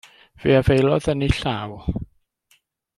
[0.43, 1.77] Fe afaelodd yn ei llaw.